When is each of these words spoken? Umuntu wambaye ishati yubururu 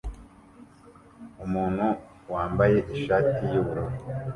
Umuntu 1.45 1.85
wambaye 2.33 2.77
ishati 2.95 3.41
yubururu 3.51 3.93